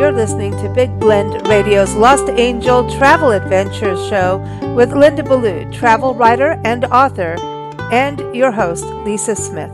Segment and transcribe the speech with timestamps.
[0.00, 4.38] You're listening to Big Blend Radio's Lost Angel Travel Adventures show
[4.74, 7.36] with Linda Ballou, travel writer and author,
[7.92, 9.70] and your host, Lisa Smith.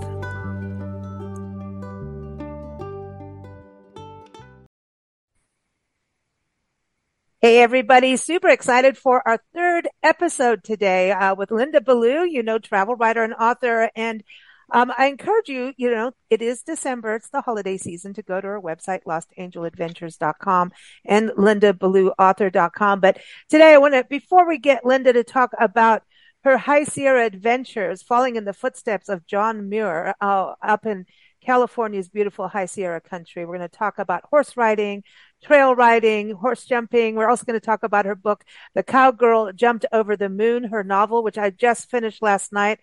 [7.40, 8.16] Hey, everybody.
[8.16, 13.22] Super excited for our third episode today uh, with Linda Ballou, you know, travel writer
[13.22, 13.92] and author.
[13.94, 14.24] And
[14.72, 17.14] um, I encourage you, you know, it is December.
[17.14, 20.72] It's the holiday season to go to our website, lostangeladventures.com
[21.04, 23.00] and lindaballou.author.com.
[23.00, 26.02] But today I want to, before we get Linda to talk about
[26.44, 31.06] her High Sierra adventures, following in the footsteps of John Muir uh, up in
[31.44, 33.44] California's beautiful High Sierra country.
[33.46, 35.04] We're going to talk about horse riding,
[35.44, 37.14] trail riding, horse jumping.
[37.14, 40.82] We're also going to talk about her book, The Cowgirl Jumped Over the Moon, her
[40.82, 42.80] novel, which I just finished last night.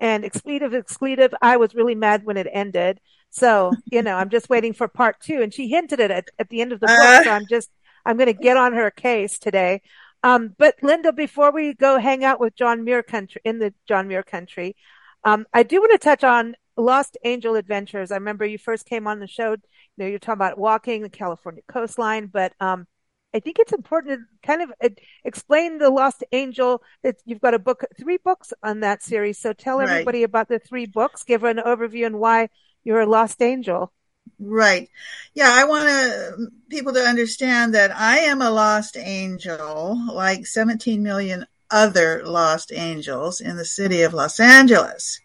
[0.00, 3.00] And expletive, expletive, I was really mad when it ended.
[3.30, 5.40] So, you know, I'm just waiting for part two.
[5.42, 6.98] And she hinted it at, at the end of the book.
[6.98, 7.70] Uh, so I'm just,
[8.04, 9.82] I'm going to get on her case today.
[10.22, 14.08] Um, but Linda, before we go hang out with John Muir country in the John
[14.08, 14.74] Muir country,
[15.22, 18.10] um, I do want to touch on Lost Angel Adventures.
[18.10, 19.52] I remember you first came on the show.
[19.52, 19.58] You
[19.98, 22.86] know, you're talking about walking the California coastline, but um,
[23.34, 24.88] I think it's important to kind of uh,
[25.24, 26.82] explain the Lost Angel.
[27.02, 29.38] That you've got a book, three books on that series.
[29.38, 29.90] So tell right.
[29.90, 31.24] everybody about the three books.
[31.24, 32.48] Give an overview and why
[32.84, 33.92] you're a Lost Angel.
[34.38, 34.88] Right.
[35.34, 41.02] Yeah, I want to, people to understand that I am a lost angel, like 17
[41.02, 45.20] million other lost angels in the city of Los Angeles.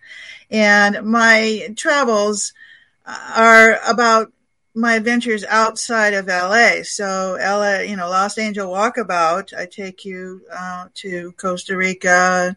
[0.49, 2.53] And my travels
[3.05, 4.31] are about
[4.79, 6.83] my adventures outside of LA.
[6.83, 12.55] So LA, you know, Lost Angel Walkabout, I take you uh, to Costa Rica,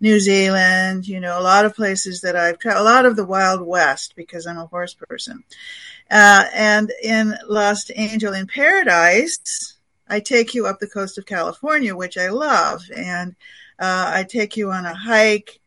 [0.00, 3.24] New Zealand, you know, a lot of places that I've traveled, a lot of the
[3.24, 5.42] Wild West because I'm a horse person.
[6.10, 9.74] Uh, and in Lost Angel in Paradise,
[10.08, 12.82] I take you up the coast of California, which I love.
[12.94, 13.34] And
[13.78, 15.60] uh, I take you on a hike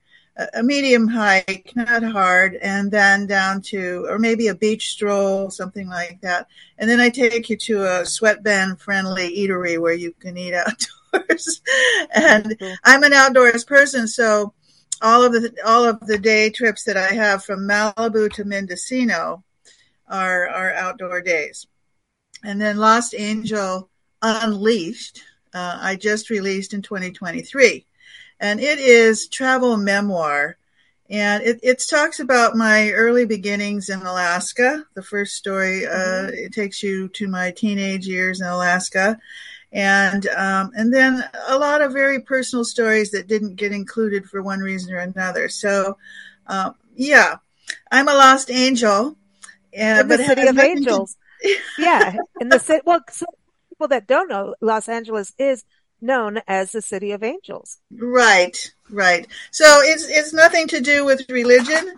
[0.53, 5.87] a medium hike, not hard, and then down to, or maybe a beach stroll, something
[5.87, 6.47] like that.
[6.77, 11.61] And then I take you to a sweatband friendly eatery where you can eat outdoors.
[12.13, 12.73] and mm-hmm.
[12.83, 14.53] I'm an outdoors person, so
[15.01, 19.43] all of the all of the day trips that I have from Malibu to Mendocino
[20.07, 21.67] are are outdoor days.
[22.43, 23.89] And then Lost Angel
[24.21, 25.21] Unleashed,
[25.53, 27.85] uh, I just released in 2023
[28.39, 30.57] and it is travel memoir.
[31.09, 34.85] And it, it talks about my early beginnings in Alaska.
[34.93, 36.33] The first story, uh, mm-hmm.
[36.35, 39.17] it takes you to my teenage years in Alaska.
[39.71, 44.41] And, um, and then a lot of very personal stories that didn't get included for
[44.41, 45.49] one reason or another.
[45.49, 45.97] So,
[46.45, 47.37] uh, yeah,
[47.91, 49.17] I'm a lost angel.
[49.75, 51.17] Uh, in the city of angels.
[51.41, 52.15] To- yeah.
[52.39, 53.25] In the city, well, so
[53.69, 55.63] people that don't know, Los Angeles is
[56.01, 57.77] known as the City of Angels.
[57.91, 59.27] Right, right.
[59.51, 61.95] So it's it's nothing to do with religion.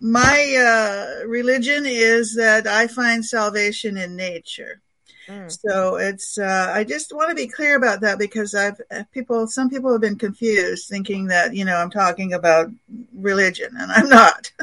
[0.00, 4.80] My uh, religion is that I find salvation in nature.
[5.28, 5.50] Mm.
[5.50, 9.46] So it's uh, I just want to be clear about that because I've uh, people
[9.48, 12.70] some people have been confused thinking that you know I'm talking about
[13.14, 14.52] religion and I'm not.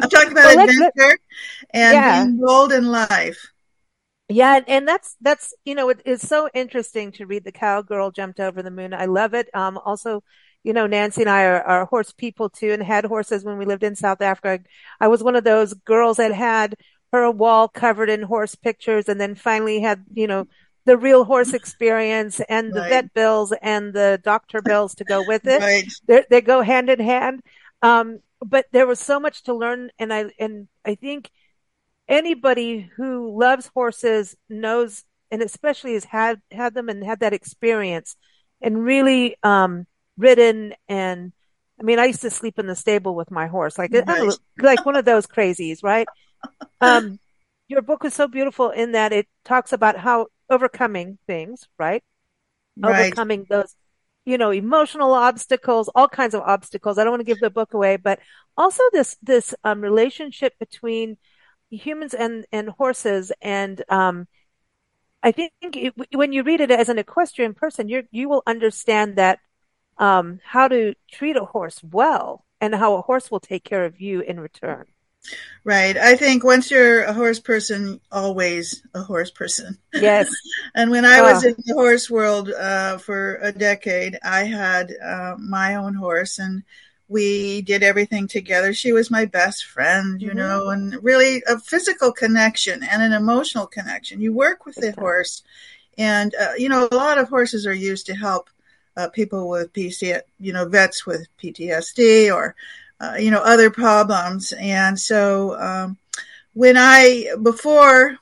[0.00, 1.18] I'm talking about well, adventure
[1.70, 2.24] and yeah.
[2.24, 3.52] being bold in life.
[4.28, 8.40] Yeah, and that's that's you know it is so interesting to read the cowgirl jumped
[8.40, 8.92] over the moon.
[8.92, 9.48] I love it.
[9.54, 10.22] Um, also,
[10.62, 13.64] you know, Nancy and I are, are horse people too, and had horses when we
[13.64, 14.64] lived in South Africa.
[15.00, 16.74] I was one of those girls that had
[17.10, 20.46] her wall covered in horse pictures, and then finally had you know
[20.84, 22.90] the real horse experience and the right.
[22.90, 25.60] vet bills and the doctor bills to go with it.
[25.60, 25.90] Right.
[26.06, 27.42] They're, they go hand in hand.
[27.80, 31.30] Um, but there was so much to learn, and I and I think
[32.08, 38.16] anybody who loves horses knows, and especially has had, had them and had that experience
[38.60, 39.86] and really, um,
[40.16, 41.32] ridden and,
[41.80, 44.32] I mean, I used to sleep in the stable with my horse, like, right.
[44.58, 46.08] like one of those crazies, right?
[46.80, 47.20] Um,
[47.68, 52.02] your book is so beautiful in that it talks about how overcoming things, right?
[52.76, 53.06] right.
[53.06, 53.76] Overcoming those,
[54.24, 56.98] you know, emotional obstacles, all kinds of obstacles.
[56.98, 58.18] I don't want to give the book away, but
[58.56, 61.16] also this, this, um, relationship between
[61.70, 63.32] humans and, and horses.
[63.40, 64.26] And, um,
[65.22, 69.16] I think it, when you read it as an equestrian person, you you will understand
[69.16, 69.40] that,
[69.98, 74.00] um, how to treat a horse well and how a horse will take care of
[74.00, 74.86] you in return.
[75.64, 75.96] Right.
[75.96, 79.76] I think once you're a horse person, always a horse person.
[79.92, 80.30] Yes.
[80.74, 85.34] and when I was in the horse world uh, for a decade, I had uh,
[85.38, 86.62] my own horse, and
[87.08, 88.74] we did everything together.
[88.74, 90.38] She was my best friend, you mm-hmm.
[90.38, 94.20] know, and really a physical connection and an emotional connection.
[94.20, 95.42] You work with the horse,
[95.96, 98.50] and uh, you know, a lot of horses are used to help
[98.96, 102.54] uh, people with PC, you know, vets with PTSD or
[103.00, 104.52] uh, you know other problems.
[104.52, 105.96] And so um,
[106.52, 108.18] when I before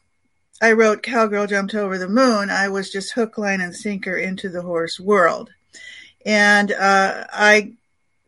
[0.63, 4.49] I wrote Cowgirl Jumped Over the Moon, I was just hook, line, and sinker into
[4.49, 5.51] the horse world.
[6.25, 7.73] And uh, I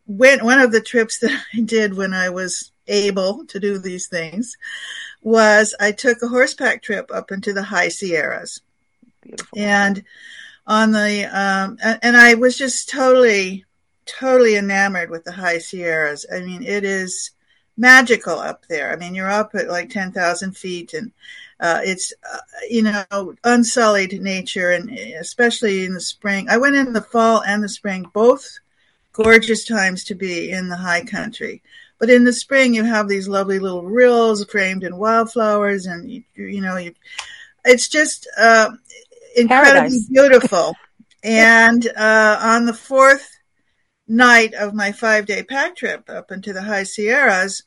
[0.09, 4.07] went, one of the trips that I did when I was able to do these
[4.07, 4.57] things
[5.21, 8.61] was I took a horseback trip up into the high Sierras.
[9.21, 9.59] Beautiful.
[9.59, 10.03] And
[10.65, 13.65] on the, um, and I was just totally,
[14.05, 16.25] totally enamored with the high Sierras.
[16.33, 17.31] I mean, it is
[17.77, 18.91] magical up there.
[18.91, 21.11] I mean, you're up at like 10,000 feet and
[21.59, 22.37] uh, it's uh,
[22.69, 26.47] you know unsullied nature, and especially in the spring.
[26.49, 28.59] I went in the fall and the spring, both
[29.13, 31.61] gorgeous times to be in the high country.
[31.99, 36.23] But in the spring, you have these lovely little rills framed in wildflowers, and you,
[36.35, 36.93] you know, you,
[37.65, 38.71] it's just uh,
[39.35, 40.07] incredibly Paradise.
[40.07, 40.75] beautiful.
[41.23, 43.29] and uh, on the fourth
[44.07, 47.63] night of my five day pack trip up into the high Sierras,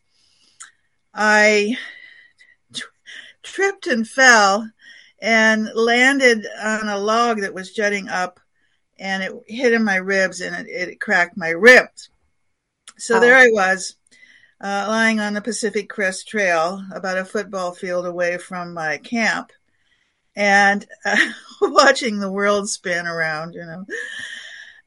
[1.14, 1.76] I
[3.42, 4.68] tripped and fell
[5.20, 8.40] and landed on a log that was jutting up
[9.02, 12.08] and it hit in my ribs and it, it cracked my ribs.
[12.96, 13.20] So oh.
[13.20, 13.96] there I was,
[14.60, 19.50] uh, lying on the Pacific Crest Trail, about a football field away from my camp,
[20.36, 21.16] and uh,
[21.62, 23.84] watching the world spin around, you know.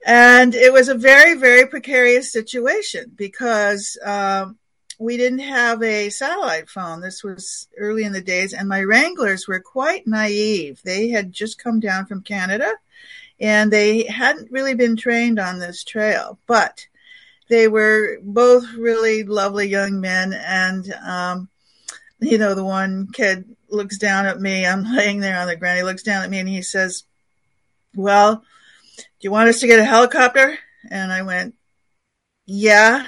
[0.06, 4.58] And it was a very, very precarious situation because um,
[4.98, 7.02] we didn't have a satellite phone.
[7.02, 10.82] This was early in the days, and my Wranglers were quite naive.
[10.86, 12.72] They had just come down from Canada
[13.40, 16.88] and they hadn't really been trained on this trail, but
[17.50, 20.34] they were both really lovely young men.
[20.34, 21.50] And, um,
[22.20, 24.66] you know, the one kid looks down at me.
[24.66, 25.78] I'm laying there on the ground.
[25.78, 27.04] He looks down at me and he says,
[27.94, 28.38] Well,
[28.98, 30.58] do you want us to get a helicopter?
[30.90, 31.56] And I went,
[32.46, 33.08] Yeah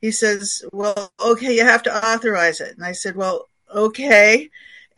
[0.00, 2.76] he says, well, okay, you have to authorize it.
[2.76, 4.48] And I said, well, okay.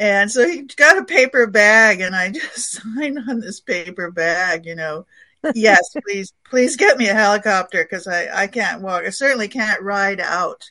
[0.01, 4.65] And so he got a paper bag and I just signed on this paper bag,
[4.65, 5.07] you know,
[5.55, 9.05] yes, please, please get me a helicopter because I, I can't walk.
[9.05, 10.71] I certainly can't ride out.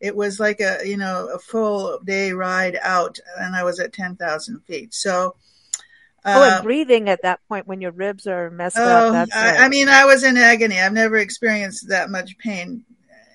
[0.00, 3.92] It was like a, you know, a full day ride out and I was at
[3.92, 4.94] 10,000 feet.
[4.94, 5.36] So,
[6.24, 9.28] uh, oh, and uh, breathing at that point when your ribs are messed oh, up.
[9.34, 10.80] I, I, mean, I was in agony.
[10.80, 12.84] I've never experienced that much pain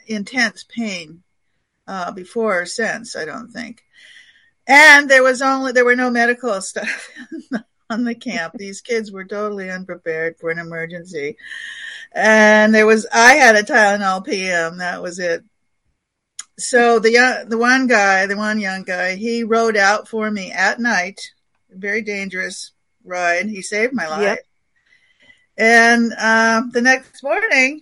[0.08, 1.22] intense pain
[1.88, 3.16] uh, before or since.
[3.16, 3.85] I don't think.
[4.68, 7.10] And there was only there were no medical stuff
[7.90, 8.54] on the camp.
[8.58, 11.38] These kids were totally unprepared for an emergency.
[12.12, 14.78] And there was I had a Tylenol PM.
[14.78, 15.44] That was it.
[16.58, 20.80] So the the one guy, the one young guy, he rode out for me at
[20.80, 21.32] night.
[21.70, 22.72] Very dangerous
[23.04, 23.48] ride.
[23.48, 24.22] He saved my life.
[24.22, 24.40] Yep.
[25.58, 27.82] And uh, the next morning,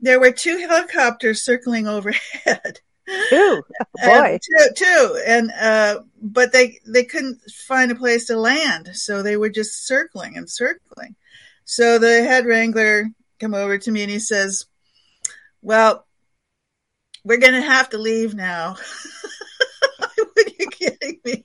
[0.00, 2.80] there were two helicopters circling overhead.
[3.28, 3.62] Two,
[4.04, 9.22] boy, two, two, and uh, but they they couldn't find a place to land, so
[9.22, 11.16] they were just circling and circling.
[11.64, 13.06] So the head wrangler
[13.40, 14.66] come over to me and he says,
[15.62, 16.06] "Well,
[17.24, 18.76] we're going to have to leave now."
[20.00, 21.44] Are you kidding me?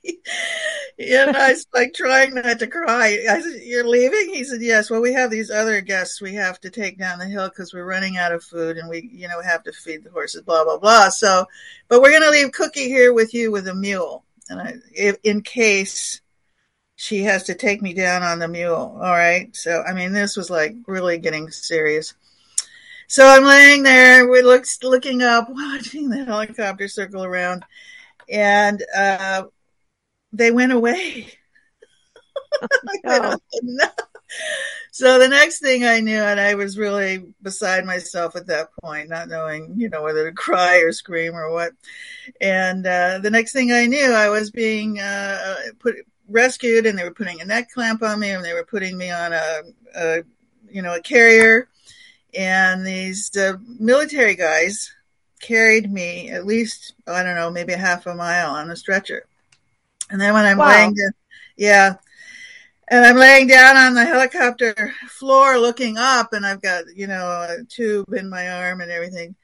[0.98, 3.18] And I was like trying not to cry.
[3.28, 4.34] I said, You're leaving?
[4.34, 4.90] He said, Yes.
[4.90, 7.84] Well, we have these other guests we have to take down the hill because we're
[7.84, 10.78] running out of food and we, you know, have to feed the horses, blah, blah,
[10.78, 11.08] blah.
[11.08, 11.46] So,
[11.88, 14.24] but we're going to leave Cookie here with you with a mule.
[14.48, 16.20] And I, if, in case
[16.96, 18.96] she has to take me down on the mule.
[18.96, 19.54] All right.
[19.56, 22.14] So, I mean, this was like really getting serious.
[23.08, 27.64] So I'm laying there, we looked looking up, watching the helicopter circle around
[28.28, 29.44] and uh,
[30.32, 31.28] they went away.
[33.06, 33.86] oh, no.
[34.90, 39.08] So the next thing I knew, and I was really beside myself at that point,
[39.08, 41.72] not knowing, you know, whether to cry or scream or what.
[42.40, 45.96] And uh, the next thing I knew, I was being uh, put
[46.28, 49.10] rescued, and they were putting a neck clamp on me, and they were putting me
[49.10, 49.62] on a,
[49.94, 50.22] a
[50.70, 51.68] you know, a carrier.
[52.34, 54.92] And these uh, military guys
[55.40, 59.26] carried me at least, I don't know, maybe half a mile on a stretcher.
[60.10, 60.68] And then when I'm wow.
[60.68, 61.12] laying down,
[61.56, 61.94] yeah,
[62.88, 67.26] and I'm laying down on the helicopter floor looking up, and I've got, you know,
[67.26, 69.34] a tube in my arm and everything.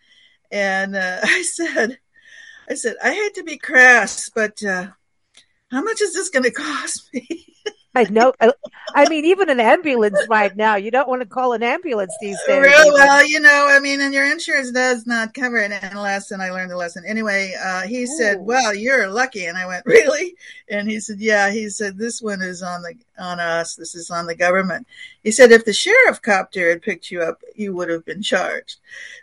[0.51, 1.99] And uh, I said,
[2.69, 4.89] I said, I hate to be crass, but uh,
[5.71, 7.55] how much is this going to cost me?
[7.99, 8.33] I know.
[8.41, 8.53] I,
[8.95, 12.39] I mean, even an ambulance right now, you don't want to call an ambulance these
[12.47, 12.63] days.
[12.63, 16.41] Real well, you know, I mean, and your insurance does not cover it unless, and
[16.41, 17.03] I learned the lesson.
[17.05, 18.07] Anyway, uh, he Ooh.
[18.07, 19.47] said, well, you're lucky.
[19.47, 20.37] And I went, really?
[20.71, 23.75] And he said, yeah, he said, this one is on the, on us.
[23.75, 24.87] This is on the government.
[25.25, 28.77] He said, if the sheriff copter had picked you up, you would have been charged,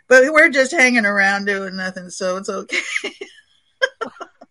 [0.06, 2.10] but we're just hanging around doing nothing.
[2.10, 2.76] So it's okay.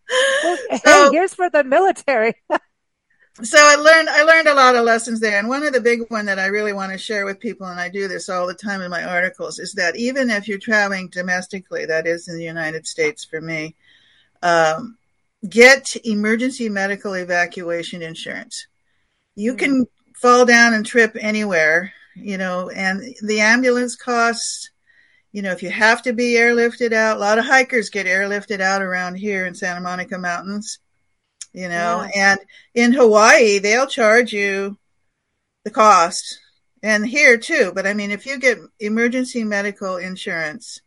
[0.43, 2.33] well, so, hey, here's for the military.
[3.43, 6.01] so I learned I learned a lot of lessons there, and one of the big
[6.09, 8.53] one that I really want to share with people, and I do this all the
[8.53, 12.45] time in my articles, is that even if you're traveling domestically, that is in the
[12.45, 13.75] United States for me,
[14.41, 14.97] um,
[15.49, 18.67] get emergency medical evacuation insurance.
[19.35, 19.59] You mm-hmm.
[19.59, 24.69] can fall down and trip anywhere, you know, and the ambulance costs.
[25.33, 28.61] You know, if you have to be airlifted out, a lot of hikers get airlifted
[28.61, 30.79] out around here in Santa Monica Mountains
[31.55, 32.33] you know, yeah.
[32.33, 32.39] and
[32.73, 34.77] in Hawaii, they'll charge you
[35.63, 36.39] the cost
[36.83, 37.71] and here too.
[37.73, 40.81] But I mean, if you get emergency medical insurance,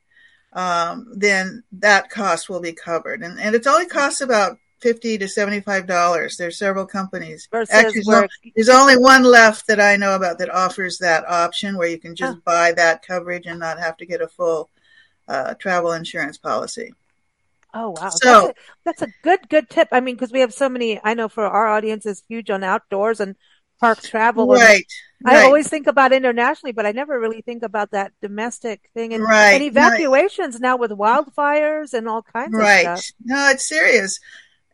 [0.53, 3.23] um, then that cost will be covered.
[3.23, 6.37] And, and it only costs about 50 to $75.
[6.37, 7.49] There's several companies.
[7.73, 11.89] Actually, there's, there's only one left that I know about that offers that option where
[11.89, 14.71] you can just buy that coverage and not have to get a full
[15.27, 16.93] uh, travel insurance policy.
[17.75, 18.53] Oh wow, so
[18.85, 19.89] that's a, that's a good good tip.
[19.93, 21.01] I mean, because we have so many.
[21.03, 23.37] I know for our audience is huge on outdoors and
[23.79, 24.47] park travel.
[24.49, 24.85] Right.
[25.25, 29.23] I always think about internationally, but I never really think about that domestic thing and,
[29.23, 29.55] right.
[29.55, 30.63] and evacuations right.
[30.63, 32.87] now with wildfires and all kinds right.
[32.87, 33.15] of stuff.
[33.27, 33.37] Right.
[33.37, 34.21] No, it's serious.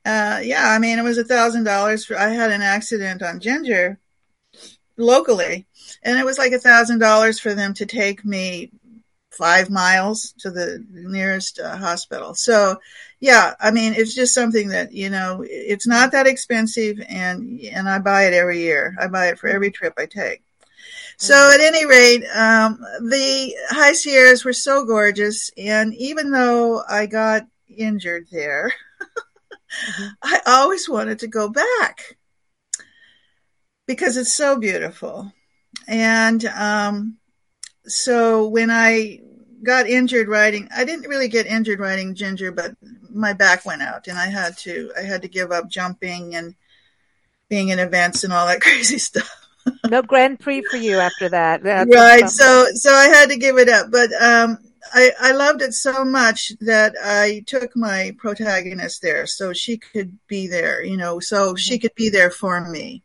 [0.05, 2.19] Uh, yeah, I mean, it was a thousand dollars for.
[2.19, 3.99] I had an accident on Ginger
[4.99, 5.67] locally,
[6.03, 8.71] and it was like a thousand dollars for them to take me
[9.37, 12.35] five miles to the nearest uh, hospital.
[12.35, 12.79] So,
[13.21, 17.89] yeah, I mean, it's just something that you know, it's not that expensive, and and
[17.89, 18.97] I buy it every year.
[19.01, 20.43] I buy it for every trip I take.
[21.17, 21.55] So, mm-hmm.
[21.55, 27.47] at any rate, um, the High Sierras were so gorgeous, and even though I got
[27.69, 30.07] injured there, mm-hmm.
[30.23, 32.17] I always wanted to go back
[33.87, 35.33] because it's so beautiful.
[35.87, 37.19] And um,
[37.87, 39.21] so when I
[39.63, 42.75] got injured riding, I didn't really get injured riding Ginger, but
[43.11, 46.55] my back went out and I had to, I had to give up jumping and
[47.49, 49.31] being in events and all that crazy stuff.
[49.89, 51.63] no Grand Prix for you after that.
[51.63, 52.29] That's right.
[52.29, 54.59] So, so I had to give it up, but, um,
[54.93, 60.19] I, I loved it so much that I took my protagonist there so she could
[60.27, 61.57] be there, you know, so mm-hmm.
[61.57, 63.03] she could be there for me.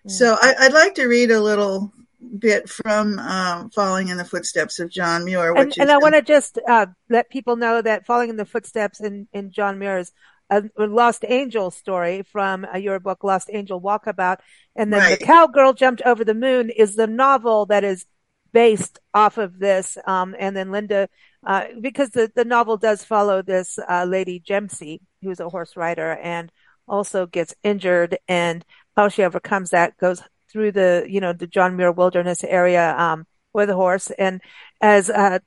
[0.00, 0.10] Mm-hmm.
[0.10, 1.92] So I, would like to read a little
[2.38, 5.54] bit from um, Falling in the Footsteps of John Muir.
[5.56, 9.00] and, and I want to just uh, let people know that Falling in the Footsteps
[9.00, 10.12] in, in John Muir's
[10.50, 14.38] a, Lost Angel story from uh, your book, Lost Angel Walkabout.
[14.74, 15.18] And then right.
[15.18, 18.06] The Cowgirl Jumped Over the Moon is the novel that is
[18.52, 19.98] based off of this.
[20.06, 21.08] Um, and then Linda,
[21.46, 26.12] uh, because the, the novel does follow this uh, lady Jemsy, who's a horse rider
[26.12, 26.50] and
[26.88, 28.64] also gets injured and
[28.96, 33.26] how she overcomes that goes through the, you know, the John Muir Wilderness area, um,
[33.52, 34.10] with a horse.
[34.10, 34.40] And
[34.80, 35.38] as, uh,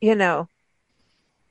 [0.00, 0.48] you know,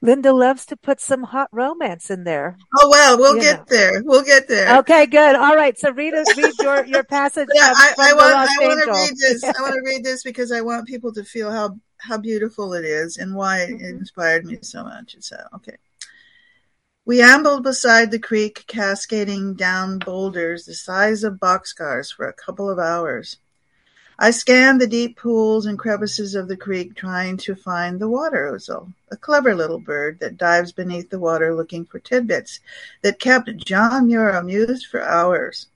[0.03, 2.57] Linda loves to put some hot romance in there.
[2.77, 3.65] Oh well, we'll get know.
[3.69, 4.03] there.
[4.03, 4.79] We'll get there.
[4.79, 5.38] Okay, good.
[5.38, 5.79] All right.
[5.79, 7.48] So read read your your passage.
[7.55, 9.43] yeah, I, I, want I want to read this.
[9.45, 12.83] I want to read this because I want people to feel how how beautiful it
[12.83, 14.00] is and why it mm-hmm.
[14.00, 15.15] inspired me so much.
[15.22, 15.77] So okay.
[17.05, 22.69] We ambled beside the creek, cascading down boulders the size of boxcars for a couple
[22.69, 23.36] of hours.
[24.17, 28.50] I scanned the deep pools and crevices of the creek, trying to find the water
[28.50, 32.62] ouzel, a clever little bird that dives beneath the water looking for tidbits
[33.01, 35.67] that kept John Muir amused for hours.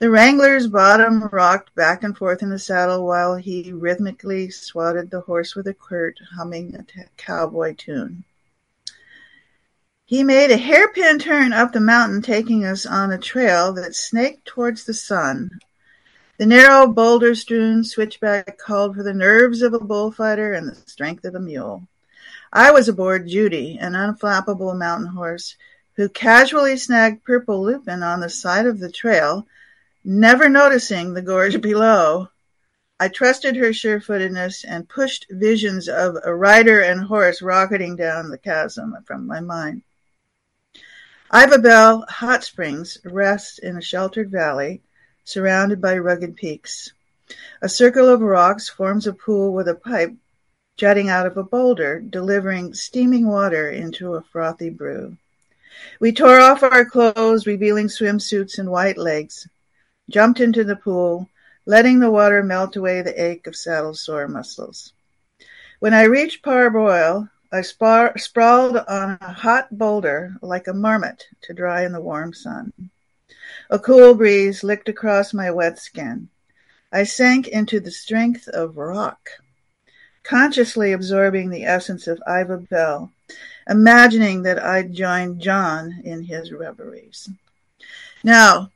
[0.00, 5.20] The wrangler's bottom rocked back and forth in the saddle while he rhythmically swatted the
[5.20, 8.24] horse with a quirt, humming a t- cowboy tune.
[10.08, 14.46] He made a hairpin turn up the mountain, taking us on a trail that snaked
[14.46, 15.58] towards the sun.
[16.38, 21.34] The narrow, boulder-strewn switchback called for the nerves of a bullfighter and the strength of
[21.34, 21.88] a mule.
[22.52, 25.56] I was aboard Judy, an unflappable mountain horse,
[25.96, 29.48] who casually snagged Purple Lupin on the side of the trail,
[30.04, 32.28] never noticing the gorge below.
[33.00, 38.38] I trusted her sure-footedness and pushed visions of a rider and horse rocketing down the
[38.38, 39.82] chasm from my mind.
[41.34, 44.80] Iva Bell Hot Springs rests in a sheltered valley
[45.24, 46.92] surrounded by rugged peaks.
[47.60, 50.14] A circle of rocks forms a pool with a pipe
[50.76, 55.16] jutting out of a boulder, delivering steaming water into a frothy brew.
[55.98, 59.48] We tore off our clothes, revealing swimsuits and white legs,
[60.08, 61.28] jumped into the pool,
[61.64, 64.92] letting the water melt away the ache of saddle sore muscles.
[65.80, 71.54] When I reached Parboil, I spar- sprawled on a hot boulder like a marmot to
[71.54, 72.72] dry in the warm sun.
[73.70, 76.28] A cool breeze licked across my wet skin.
[76.92, 79.28] I sank into the strength of rock,
[80.22, 83.12] consciously absorbing the essence of Iva Bell,
[83.68, 87.28] imagining that I'd joined John in his reveries.
[88.24, 88.70] Now,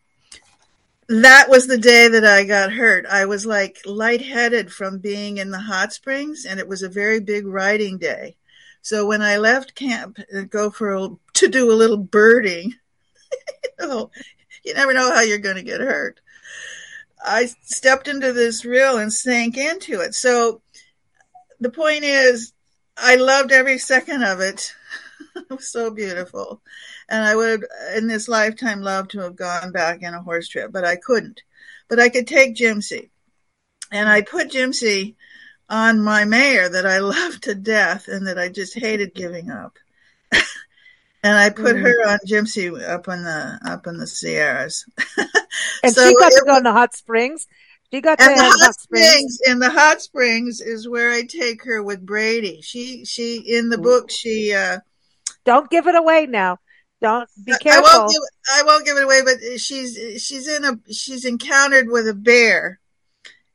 [1.08, 3.04] that was the day that I got hurt.
[3.06, 7.18] I was like lightheaded from being in the hot springs, and it was a very
[7.18, 8.36] big riding day.
[8.82, 12.74] So when I left camp and go for a, to do a little birding,
[13.80, 14.10] you, know,
[14.64, 16.20] you never know how you're going to get hurt.
[17.22, 20.14] I stepped into this rill and sank into it.
[20.14, 20.62] So
[21.60, 22.52] the point is,
[22.96, 24.74] I loved every second of it.
[25.36, 26.62] it was so beautiful.
[27.08, 30.72] And I would, in this lifetime, love to have gone back in a horse trip,
[30.72, 31.42] but I couldn't.
[31.88, 33.10] But I could take Jimsy.
[33.92, 35.16] And I put Jimsy
[35.70, 39.78] on my mayor that I loved to death and that I just hated giving up.
[41.22, 41.82] and I put mm.
[41.82, 44.84] her on Gypsy up in the up in the Sierras.
[45.82, 47.46] and so she got to go in the hot springs.
[47.92, 49.06] She got to the hot, hot springs.
[49.06, 49.38] springs.
[49.46, 52.60] In the hot springs is where I take her with Brady.
[52.62, 54.78] She she in the book she uh
[55.44, 56.58] don't give it away now.
[57.00, 57.86] Don't be careful.
[57.86, 58.22] I won't give,
[58.54, 62.78] I won't give it away, but she's she's in a she's encountered with a bear,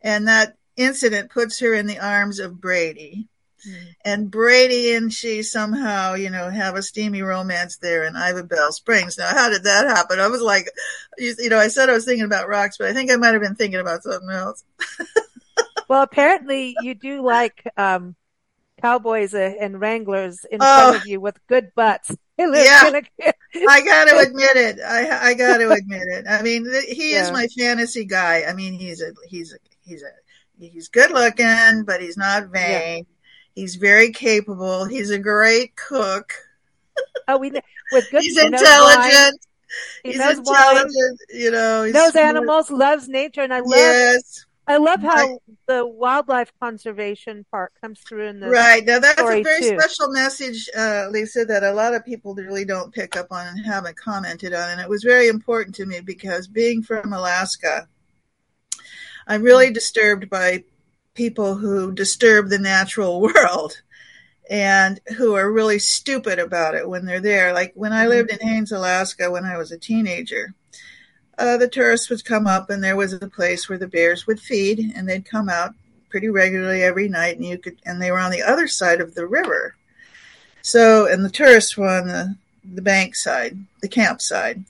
[0.01, 3.27] and that incident puts her in the arms of Brady.
[3.67, 3.95] Mm.
[4.03, 8.71] And Brady and she somehow, you know, have a steamy romance there in Iva Bell
[8.71, 9.17] Springs.
[9.17, 10.19] Now, how did that happen?
[10.19, 10.69] I was like,
[11.17, 13.33] you, you know, I said I was thinking about rocks, but I think I might
[13.33, 14.63] have been thinking about something else.
[15.87, 18.15] well, apparently you do like um,
[18.81, 20.91] cowboys and wranglers in oh.
[20.91, 22.15] front of you with good butts.
[22.37, 22.91] Yeah,
[23.69, 24.79] I got to admit it.
[24.85, 26.25] I I got to admit it.
[26.29, 27.21] I mean, he yeah.
[27.21, 28.43] is my fantasy guy.
[28.43, 30.09] I mean, he's a he's a he's a
[30.59, 32.97] he's good looking, but he's not vain.
[32.97, 33.03] Yeah.
[33.53, 34.85] He's very capable.
[34.85, 36.33] He's a great cook.
[37.27, 37.51] Oh, we
[37.91, 38.21] with good.
[38.21, 39.39] he's intelligent.
[40.03, 40.93] He he's knows intelligent.
[40.95, 41.41] Wine.
[41.41, 42.25] You know, he's knows smart.
[42.25, 43.69] animals, loves nature, and I love.
[43.69, 44.45] Yes.
[44.67, 48.97] I love how the wildlife conservation part comes through in the right now.
[48.97, 49.77] That's a very too.
[49.79, 53.63] special message, uh, Lisa, that a lot of people really don't pick up on and
[53.63, 57.87] haven't commented on, and it was very important to me because being from Alaska,
[59.27, 60.63] I'm really disturbed by
[61.13, 63.81] people who disturb the natural world
[64.49, 67.53] and who are really stupid about it when they're there.
[67.53, 70.53] Like when I lived in Haines, Alaska, when I was a teenager
[71.37, 74.39] uh, the tourists would come up and there was a place where the bears would
[74.39, 75.73] feed and they'd come out
[76.09, 79.15] pretty regularly every night and you could and they were on the other side of
[79.15, 79.75] the river.
[80.61, 84.63] So and the tourists were on the the bank side the camp side.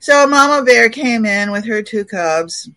[0.00, 2.68] So a mama bear came in with her two cubs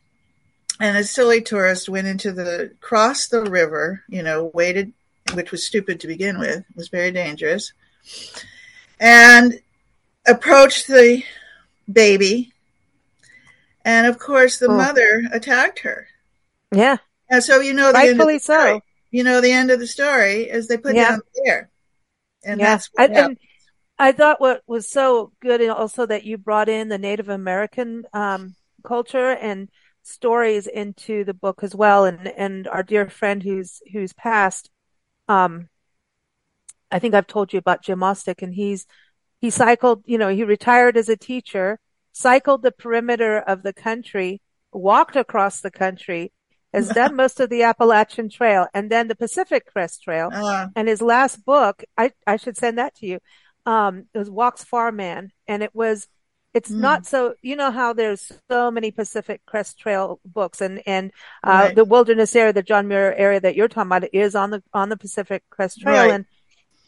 [0.80, 4.92] and a silly tourist went into the crossed the river you know waded
[5.34, 7.74] which was stupid to begin with it was very dangerous
[9.00, 9.60] and
[10.28, 11.24] approached the
[11.92, 12.54] baby
[13.86, 14.76] and of course, the oh.
[14.76, 16.08] mother attacked her.
[16.72, 16.98] Yeah.
[17.30, 18.82] And so you know the rightfully the so.
[19.12, 21.10] You know the end of the story is they put yeah.
[21.10, 21.70] down the bear,
[22.44, 22.72] and yeah.
[22.72, 23.38] that's what I,
[23.98, 28.56] I thought what was so good also that you brought in the Native American um,
[28.84, 29.70] culture and
[30.06, 34.70] stories into the book as well, and and our dear friend who's who's passed.
[35.28, 35.70] Um,
[36.92, 38.86] I think I've told you about Jim Ostick, and he's
[39.42, 40.04] he cycled.
[40.06, 41.80] You know, he retired as a teacher
[42.16, 44.42] cycled the perimeter of the country,
[44.72, 46.32] walked across the country,
[46.74, 50.30] has done most of the Appalachian Trail and then the Pacific Crest Trail.
[50.34, 53.20] Uh, and his last book, I, I should send that to you.
[53.66, 55.32] Um, it was Walks Far Man.
[55.48, 56.08] And it was,
[56.56, 56.80] it's mm.
[56.80, 61.12] not so, you know how there's so many Pacific Crest Trail books and, and,
[61.44, 61.76] uh, right.
[61.76, 64.90] the wilderness area, the John Muir area that you're talking about is on the, on
[64.90, 66.08] the Pacific Crest Trail.
[66.08, 66.12] Right.
[66.12, 66.26] And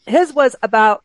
[0.06, 1.04] his was about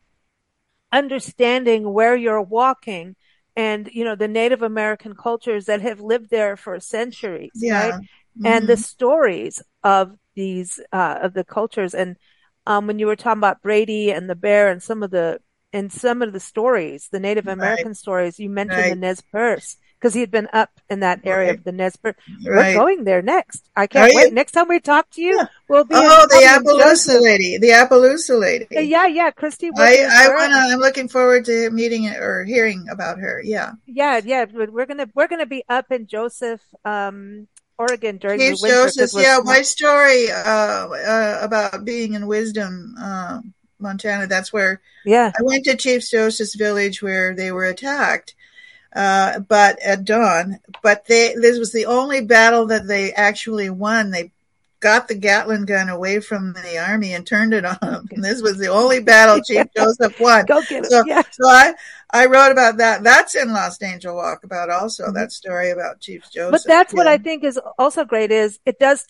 [0.92, 3.16] understanding where you're walking
[3.56, 7.90] and you know the Native American cultures that have lived there for centuries, yeah.
[7.90, 7.94] right?
[7.94, 8.48] Mm-hmm.
[8.48, 12.18] And the stories of these uh, of the cultures, and
[12.66, 15.40] um, when you were talking about Brady and the bear and some of the
[15.74, 17.98] and some of the stories, the Native American right.
[17.98, 18.90] stories, you mentioned right.
[18.92, 21.58] the Nez Perce because he had been up in that area right.
[21.58, 22.16] of the Nez Perce.
[22.44, 23.70] We're going there next.
[23.76, 24.30] I can't Are wait.
[24.30, 24.36] You?
[24.36, 25.46] Next time we talk to you, yeah.
[25.68, 25.96] we'll be.
[25.96, 28.68] Oh, the Appaloosa lady, the Appaloosa lady.
[28.70, 29.72] Yeah, yeah, Christy.
[29.76, 30.74] I, I wanna.
[30.74, 33.42] I'm looking forward to meeting or hearing about her.
[33.44, 33.72] Yeah.
[33.86, 34.46] Yeah, yeah.
[34.54, 38.86] We're gonna we're gonna be up in Joseph, um, Oregon during the winter.
[38.86, 43.40] Joseph, yeah, my story uh, uh, about being in Wisdom, uh,
[43.84, 44.26] Montana.
[44.26, 44.82] That's where.
[45.06, 45.32] Yeah.
[45.38, 48.34] I went to Chief Joseph's village where they were attacked
[48.96, 50.60] uh, but at dawn.
[50.82, 54.12] But they this was the only battle that they actually won.
[54.12, 54.32] They
[54.80, 58.08] got the Gatling gun away from the army and turned it on them.
[58.12, 60.46] And this was the only battle Chief Joseph won.
[60.46, 60.92] Go get it.
[60.92, 61.24] So, yeah.
[61.32, 61.74] so I
[62.12, 63.04] I wrote about that.
[63.04, 65.08] That's in Lost Angel Walkabout also.
[65.08, 65.16] Mhm.
[65.16, 66.52] That story about Chief Joseph.
[66.52, 67.08] But that's what.
[67.08, 69.08] I think is also great is it does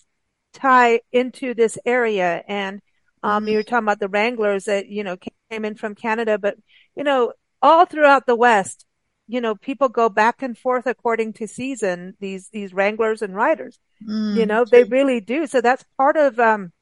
[0.54, 2.42] tie into this area.
[2.48, 2.80] And,
[3.24, 5.16] um, you were talking about the Wranglers that, you know,
[5.50, 6.56] came in from Canada, but,
[6.96, 7.32] you know,
[7.62, 8.86] all throughout the West,
[9.26, 13.78] you know, people go back and forth according to season, these, these Wranglers and Riders,
[14.02, 15.46] Mm, you know, they really do.
[15.46, 16.72] So that's part of, um,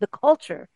[0.00, 0.68] the culture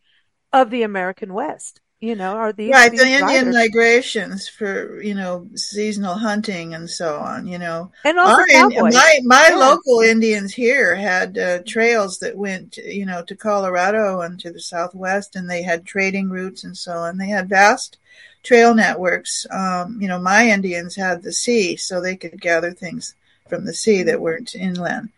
[0.53, 3.51] of the American West, you know, are these, right these the Indian riders.
[3.51, 7.47] migrations for you know seasonal hunting and so on.
[7.47, 9.55] You know, and also Our my my Yeah.
[9.55, 14.59] local Indians here had uh, trails that went, you know, to Colorado and to the
[14.59, 17.17] Southwest, and they had trading routes and so on.
[17.17, 17.97] They had vast
[18.43, 19.45] trail networks.
[19.51, 23.15] Um, you know, my Indians had the sea, so they could gather things
[23.49, 25.09] from the sea that weren't inland.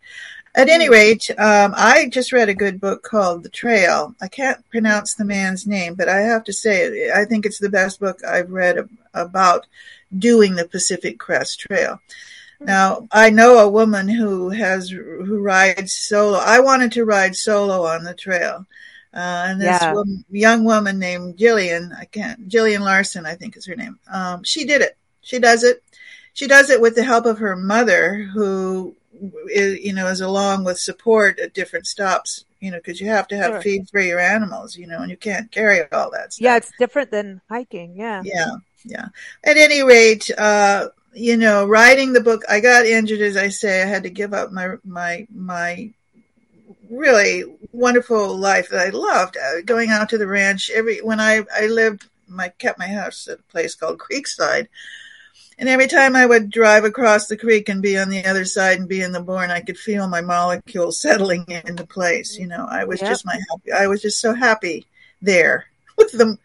[0.58, 0.92] At any Hmm.
[0.92, 4.16] rate, um, I just read a good book called The Trail.
[4.20, 7.70] I can't pronounce the man's name, but I have to say, I think it's the
[7.70, 9.68] best book I've read ab- about
[10.18, 12.02] doing the Pacific Crest Trail.
[12.60, 16.40] Now, I know a woman who has who rides solo.
[16.40, 18.66] I wanted to ride solo on the trail,
[19.14, 19.94] uh, and this Yeah.
[19.94, 24.00] wom- young woman named Gillian, I can't, Gillian Larson, I think is her name.
[24.12, 24.98] Um, she did it.
[25.22, 25.84] She does it.
[26.38, 28.96] She does it with the help of her mother, who
[29.50, 32.46] is, you know, is along with support at different stops.
[32.60, 33.62] You know, because you have to have Sure.
[33.62, 34.78] feed for your animals.
[34.78, 36.44] You know, and you can't carry all that stuff.
[36.44, 37.96] Yeah, it's different than hiking.
[37.96, 38.22] Yeah.
[38.24, 38.52] Yeah,
[38.86, 39.08] yeah.
[39.44, 43.82] At any rate, uh, you know, writing the book, I got injured, as I say.
[43.82, 45.90] I had to give up my my my
[46.90, 51.44] really wonderful life that I loved, uh, going out to the ranch every when I
[51.52, 52.08] I lived.
[52.38, 54.68] I kept my house at a place called Creekside.
[55.60, 58.80] And every time I would drive across the creek and be on the other side
[58.80, 62.38] and be in the barn, I could feel my molecules settling into place.
[62.38, 63.02] You know, I was Yep.
[63.02, 63.72] just my happy.
[63.72, 64.86] I was just so happy
[65.22, 65.66] there
[65.98, 66.38] with the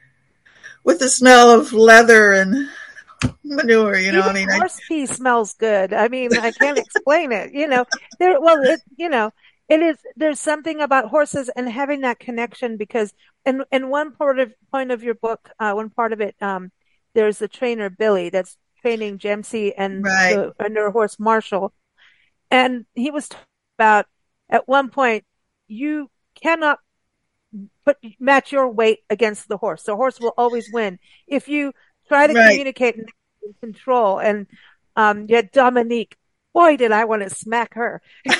[0.84, 2.68] with the smell of leather and
[3.44, 3.96] manure.
[3.98, 5.92] You know, Even I mean, I, horse pee smells good.
[5.92, 7.52] I mean, I can't explain it.
[7.54, 7.86] You know,
[8.18, 8.40] there.
[8.40, 9.32] Well, it, you know,
[9.68, 9.96] it is.
[10.16, 13.14] There's something about horses and having that connection because,
[13.46, 16.70] in in one part of point of your book, uh, one part of it, um,
[17.14, 20.34] there's the trainer Billy that's training Jemsy and Right.
[20.34, 21.72] the and her horse Marshall,
[22.50, 23.46] and he was talking
[23.78, 24.06] about
[24.50, 25.24] at one point
[25.68, 26.78] you cannot
[27.84, 29.82] put match your weight against the horse.
[29.84, 31.72] The horse will always win if you
[32.08, 32.48] try to Right.
[32.50, 33.08] communicate and
[33.60, 34.18] control.
[34.18, 34.46] And
[34.96, 36.16] um, yet Dominique,
[36.52, 38.02] boy, did I want to smack her.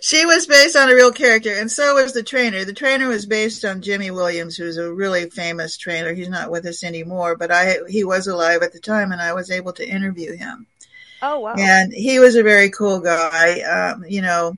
[0.00, 2.64] she was based on a real character, and so was the trainer.
[2.64, 6.12] The trainer was based on Jimmy Williams, who's a really famous trainer.
[6.12, 9.32] He's not with us anymore, but I he was alive at the time, and I
[9.32, 10.66] was able to interview him.
[11.22, 11.54] Oh wow!
[11.56, 13.60] and he was a very cool guy.
[13.60, 14.56] Um, you know,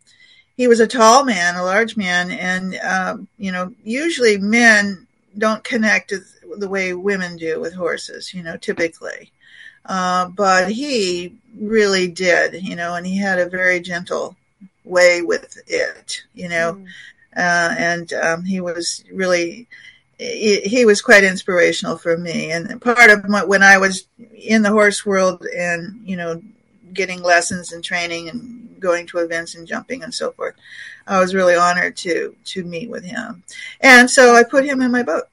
[0.56, 5.64] he was a tall man, a large man, and um, you know, usually men don't
[5.64, 6.12] connect
[6.56, 8.32] the way women do with horses.
[8.32, 9.30] You know, typically,
[9.84, 12.62] uh, but he really did.
[12.62, 14.36] You know, and he had a very gentle
[14.84, 16.22] way with it.
[16.34, 16.86] You know, Mm.
[17.36, 19.68] uh, and um, he was really
[20.18, 24.62] he, he was quite inspirational for me and part of my, when i was in
[24.62, 26.40] the horse world and you know
[26.92, 30.54] getting lessons and training and going to events and jumping and so forth
[31.06, 33.42] i was really honored to to meet with him
[33.80, 35.28] and so i put him in my book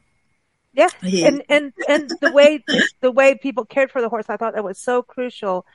[0.73, 2.63] Yeah, he, and and and the way
[3.01, 5.65] the way people cared for the horse, I thought that was so crucial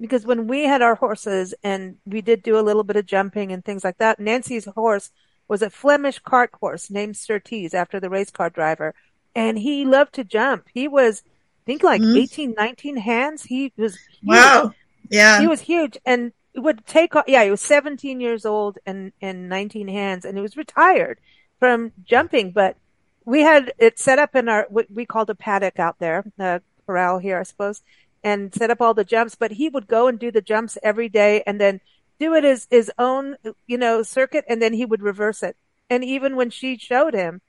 [0.00, 3.52] because when we had our horses and we did do a little bit of jumping
[3.52, 5.10] and things like that, Nancy's horse
[5.48, 8.94] was a Flemish cart horse named Surtees after the race car driver,
[9.34, 10.66] and he loved to jump.
[10.72, 12.16] He was, I think, like Mhm.
[12.18, 13.44] 18, 19 hands.
[13.44, 14.28] He was huge.
[14.28, 14.72] wow
[15.10, 17.24] yeah He was huge and it would take off.
[17.28, 21.18] Yeah, he was 17 years old and, and 19 hands and he was retired
[21.58, 22.76] from jumping, but
[23.24, 26.62] we had it set up in our, what we called a paddock out there, the
[26.86, 27.82] corral here, I suppose,
[28.22, 31.08] and set up all the jumps, but he would go and do the jumps every
[31.08, 31.80] day and then
[32.18, 35.56] do it as his own, you know, circuit and then he would reverse it.
[35.90, 37.40] And even when she showed him,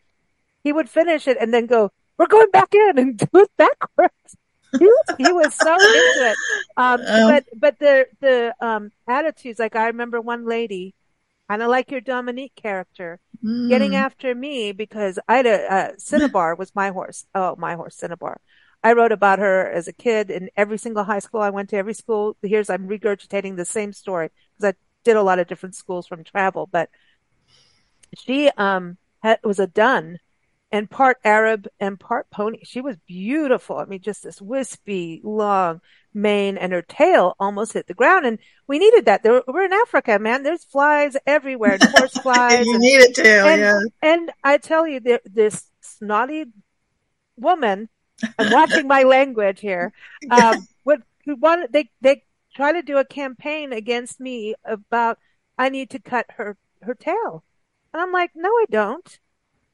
[0.64, 4.38] he would finish it and then go, we're going back in and do it backwards.
[4.78, 6.40] He was, he was so into it.
[6.78, 10.96] Um, Um, but, but the, the, um, attitudes, like I remember one lady,
[11.50, 13.20] kind of like your Dominique character,
[13.68, 17.26] getting mm, after me because I had a, uh, Cinnabar was my horse.
[17.36, 18.42] Oh, my horse, Cinnabar.
[18.84, 21.78] I wrote about her as a kid in every single high school I went to,
[21.78, 22.38] every school.
[22.42, 26.24] Here's, I'm regurgitating the same story because I did a lot of different schools from
[26.24, 26.90] travel, but
[28.18, 30.20] she, um, had, was a dun
[30.72, 32.60] and part Arab and part pony.
[32.64, 33.78] She was beautiful.
[33.78, 35.82] I mean, just this wispy, long,
[36.14, 38.26] mane and her tail almost hit the ground.
[38.26, 39.24] And we needed that.
[39.24, 40.44] There, we're in Africa, man.
[40.44, 42.66] There's flies everywhere, horse flies.
[42.66, 43.80] you and, need a tail, and, yeah.
[44.02, 46.46] And I tell you, this snotty
[47.36, 47.90] woman,
[48.38, 49.94] I'm watching my language here,
[50.32, 50.68] um,
[51.26, 52.24] wanted, they, they
[52.56, 55.20] try to do a campaign against me about,
[55.58, 57.44] I need to cut her, her tail.
[57.94, 59.20] And I'm like, no, I don't.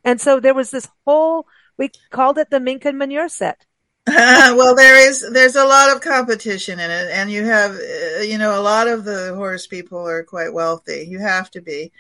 [0.04, 3.66] And so there was this whole, we called it the mink and manure set.
[4.08, 8.22] Uh, well, there is there's a lot of competition in it, and you have uh,
[8.22, 11.08] you know a lot of the horse people are quite wealthy.
[11.10, 11.92] You have to be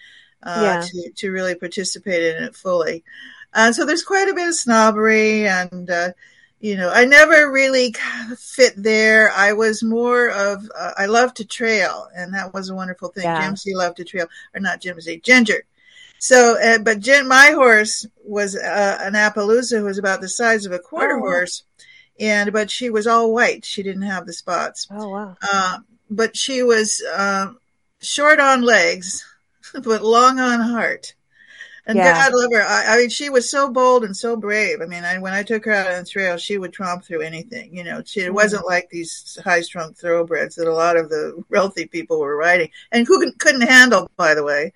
[0.43, 0.81] uh, yeah.
[0.81, 3.03] to to really participate in it fully.
[3.53, 6.10] Uh, so there's quite a bit of snobbery, and uh,
[6.65, 7.93] you know I never really
[8.39, 9.32] fit there.
[9.32, 13.25] I was more of uh, I love to trail, and that was a wonderful thing.
[13.25, 13.39] Yeah.
[13.39, 15.63] Jimsy loved to trail, or not Jimsy, Ginger.
[16.17, 20.65] So, uh, but Jim, my horse was uh, an Appaloosa who was about the size
[20.65, 21.19] of a quarter oh.
[21.19, 21.63] horse,
[22.19, 23.63] and but she was all white.
[23.63, 24.88] She didn't have the spots.
[24.89, 25.38] Oh wow!
[25.47, 25.78] Uh,
[26.10, 27.51] but she was uh,
[28.01, 29.23] short on legs,
[29.84, 31.13] but long on heart.
[31.88, 32.13] And yeah.
[32.13, 32.63] God love her.
[32.63, 34.82] I, I, mean, she was so bold and so brave.
[34.82, 37.21] I mean, I, when I took her out on the trail, she would tromp through
[37.21, 37.76] anything.
[37.76, 41.43] You know, she, it mm wasn't like these high-strung thoroughbreds that a lot of the
[41.50, 44.74] wealthy people were riding, and who couldn't handle, by the way.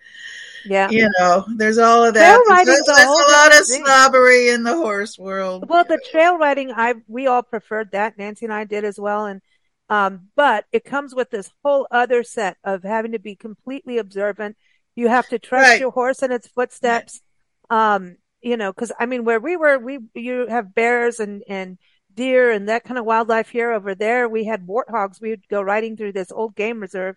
[0.66, 0.90] Yeah.
[0.90, 2.44] You know, there's all of that.
[2.48, 3.84] There's, there's a, a lot of thing.
[3.84, 5.66] snobbery in the horse world.
[5.68, 8.18] Well, the trail riding, I we all preferred that.
[8.18, 9.26] Nancy and I did as well.
[9.26, 9.42] And
[9.90, 14.56] um, but it comes with this whole other set of having to be completely observant.
[15.00, 15.80] You have to trust right.
[15.80, 17.22] your horse and its footsteps.
[17.70, 21.78] Um, you know, because I mean, where we were, we you have bears and and
[22.14, 23.72] deer and that kind of wildlife here.
[23.72, 25.22] Over there, we had warthogs.
[25.22, 27.16] We would go riding through this old game reserve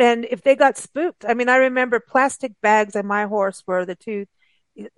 [0.00, 3.84] and if they got spooked, I mean, I remember plastic bags on my horse were
[3.84, 4.24] the two,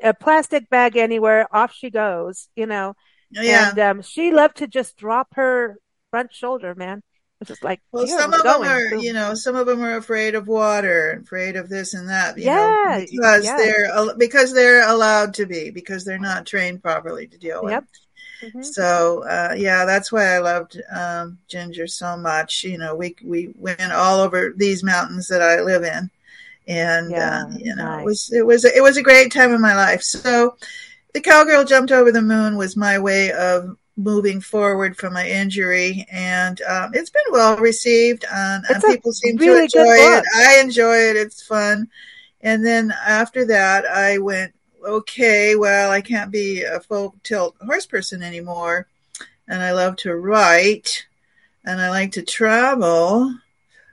[0.01, 2.95] a plastic bag anywhere, off she goes, you know.
[3.31, 3.71] Yeah.
[3.71, 5.79] And um, she loved to just drop her
[6.11, 7.03] front shoulder, man.
[7.43, 10.37] It's just like, well, some of them are, you know, some of them are afraid
[10.37, 13.57] of water, and afraid of this and that, you yeah, know, because yeah.
[13.57, 17.73] they're because they're allowed to be because they're not trained properly to deal with.
[17.73, 17.85] Yep.
[18.43, 18.63] Mm-hmm.
[18.63, 22.63] So uh, yeah, that's why I loved um, Ginger so much.
[22.63, 26.11] You know, we we went all over these mountains that I live in,
[26.69, 28.03] and yeah, uh, you know, nice.
[28.03, 30.03] it was it was it was a great time in my life.
[30.03, 30.57] So,
[31.13, 36.07] the cowgirl jumped over the moon was my way of moving forward from my injury,
[36.11, 40.25] and um, it's been well received, and, and people seem really to enjoy it.
[40.37, 41.89] I enjoy it; it's fun.
[42.41, 44.53] And then after that, I went
[44.85, 48.87] okay, well, I can't be a full tilt horse person anymore.
[49.49, 51.07] And I love to write
[51.65, 53.35] and I like to travel.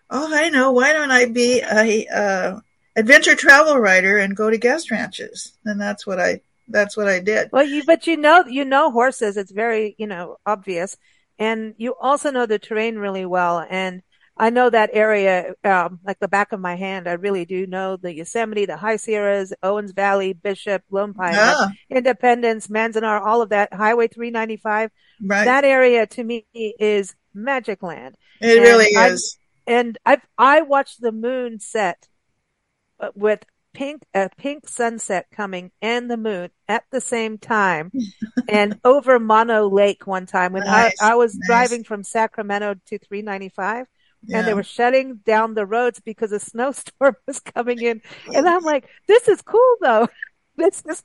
[0.10, 0.72] Oh, I know.
[0.72, 2.60] Why don't I be a, uh,
[2.96, 5.54] adventure travel writer and go to guest ranches?
[5.66, 7.50] And that's what I, that's what I did.
[7.52, 9.38] Well, you, but you know, you know horses.
[9.38, 10.98] It's very, you know, obvious.
[11.38, 13.66] And you also know the terrain really well.
[13.70, 14.02] And
[14.38, 17.10] I know that area um, like the back of my hand.
[17.10, 21.68] I really do know the Yosemite, the High Sierras, Owens Valley, Bishop, Lone Pine, yeah.
[21.90, 23.74] Independence, Manzanar, all of that.
[23.74, 24.92] Highway 395.
[25.22, 25.44] Right.
[25.44, 28.16] That area to me is magic land.
[28.40, 29.38] It and really is.
[29.68, 32.08] I, and I I watched the moon set
[33.00, 37.92] uh, with pink a pink sunset coming and the moon at the same time
[38.50, 41.48] and over Mono Lake one time when nice, I, I was nice.
[41.48, 43.86] driving from Sacramento to 395
[44.26, 44.38] yeah.
[44.38, 48.02] and they were shutting down the roads because a snowstorm was coming in.
[48.34, 50.08] And I'm like, this is cool though.
[50.56, 51.04] this is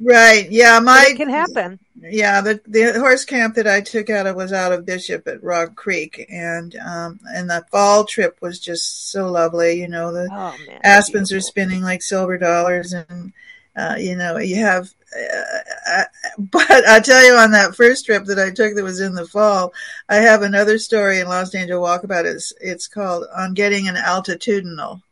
[0.00, 0.50] right.
[0.50, 1.78] Yeah, my it can happen.
[2.00, 5.42] Yeah, the the horse camp that I took out of was out of Bishop at
[5.42, 9.80] Rock Creek, and um, and the fall trip was just so lovely.
[9.80, 13.32] You know, the oh, man, aspens are spinning like silver dollars, and
[13.76, 15.58] uh, you know, you have, uh,
[15.90, 16.04] uh,
[16.38, 19.26] but I tell you, on that first trip that I took that was in the
[19.26, 19.72] fall,
[20.08, 22.24] I have another story in Lost Angel Walkabout.
[22.24, 25.02] It's, it's called On Getting an Altitudinal.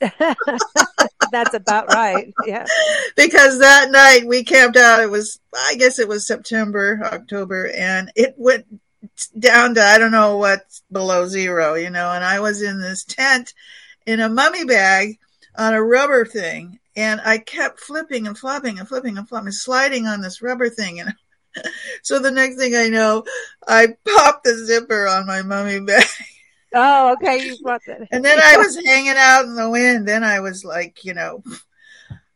[1.34, 2.32] That's about right.
[2.46, 2.66] Yeah.
[3.16, 5.00] because that night we camped out.
[5.00, 8.66] It was, I guess it was September, October, and it went
[9.38, 13.04] down to, I don't know what's below zero, you know, and I was in this
[13.04, 13.52] tent
[14.06, 15.18] in a mummy bag
[15.56, 20.06] on a rubber thing and I kept flipping and flopping and flipping and flopping, sliding
[20.06, 21.00] on this rubber thing.
[21.00, 21.14] And
[22.02, 23.24] so the next thing I know,
[23.66, 26.06] I popped the zipper on my mummy bag.
[26.74, 27.38] Oh, okay.
[27.38, 28.08] You brought that.
[28.12, 30.08] and then I was hanging out in the wind.
[30.08, 31.42] Then I was like, you know,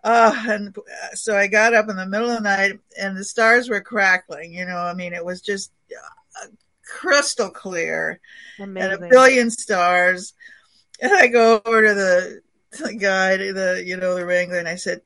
[0.05, 0.77] uh, and
[1.15, 4.55] so I got up in the middle of the night and the stars were crackling.
[4.55, 6.47] You know, I mean, it was just uh,
[6.87, 8.21] crystal clear
[8.61, 8.93] Amazing.
[8.93, 10.35] and a billion stars.
[11.01, 14.77] And I go over to the the guy, the you know the wrangler, and I
[14.77, 15.03] said,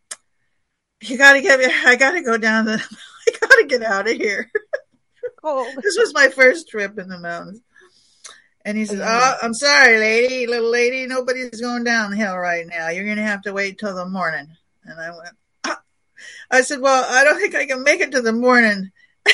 [1.02, 1.66] "You got to get me.
[1.68, 2.74] I got to go down the.
[3.28, 4.50] I got to get out of here."
[5.42, 5.66] Cold.
[5.82, 7.60] this was my first trip in the mountains.
[8.64, 12.88] And he says, "Oh, I'm sorry, lady, little lady, nobody's going downhill right now.
[12.88, 14.46] You're going to have to wait till the morning."
[14.84, 15.80] And I went, ah.
[16.50, 18.92] I said, "Well, I don't think I can make it to the morning."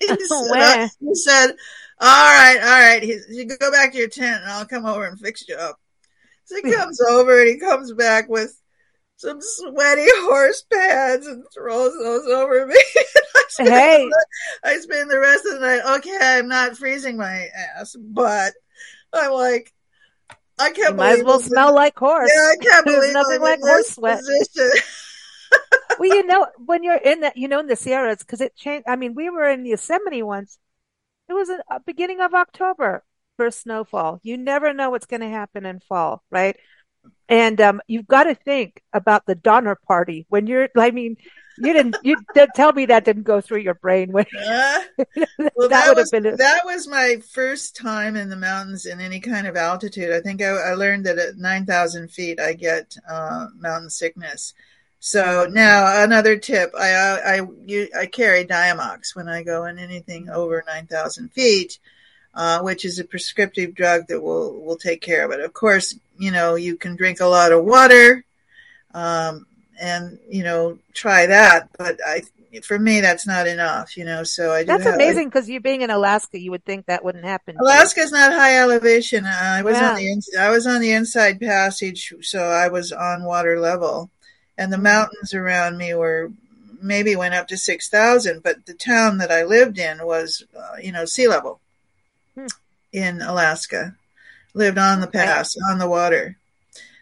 [0.00, 1.50] he, said, uh, he said,
[1.98, 3.02] "All right, all right.
[3.02, 5.80] He, you go back to your tent, and I'll come over and fix you up."
[6.44, 8.56] So he comes over and he comes back with
[9.16, 12.76] some sweaty horse pads and throws those over me.
[12.96, 14.26] I spend hey, the,
[14.64, 15.96] I spend the rest of the night.
[15.98, 17.48] Okay, I'm not freezing my
[17.78, 18.52] ass, but
[19.12, 19.72] I'm like,
[20.58, 20.90] I can't.
[20.90, 22.30] You might as well smell like horse.
[22.34, 24.20] Yeah, I can't believe nothing like horse sweat.
[25.98, 28.86] well, you know, when you're in that, you know, in the Sierras, because it changed.
[28.88, 30.58] I mean, we were in Yosemite once.
[31.28, 33.02] It was a, a beginning of October
[33.36, 34.20] first snowfall.
[34.22, 36.56] You never know what's going to happen in fall, right?
[37.28, 40.68] And um, you've got to think about the Donner Party when you're.
[40.76, 41.16] I mean,
[41.58, 41.96] you didn't.
[42.02, 44.26] You didn't tell me that didn't go through your brain when.
[44.36, 44.80] Uh,
[45.56, 46.34] well, that, that would was, have been.
[46.34, 50.12] A, that was my first time in the mountains in any kind of altitude.
[50.12, 54.54] I think I, I learned that at nine thousand feet I get uh, mountain sickness.
[55.00, 60.28] So now another tip: I I I, I carry Diamox when I go in anything
[60.30, 61.78] over nine thousand feet
[62.36, 65.40] uh, which is a prescriptive drug that will will take care of it.
[65.40, 68.24] Of course, you know you can drink a lot of water,
[68.94, 69.46] um,
[69.80, 71.70] and you know try that.
[71.78, 72.22] But I,
[72.62, 73.96] for me, that's not enough.
[73.96, 74.64] You know, so I.
[74.64, 77.56] that's have, amazing because you being in Alaska, you would think that wouldn't happen.
[77.58, 79.24] Alaska is not high elevation.
[79.24, 83.24] Uh, I was on the I was on the inside passage, so I was on
[83.24, 84.10] water level,
[84.58, 86.30] and the mountains around me were
[86.82, 90.92] maybe went up to 6,000, but the town that I lived in was, uh, you
[90.92, 91.58] know, sea level.
[92.96, 93.94] In Alaska.
[94.54, 96.36] Lived on the pass, on the water.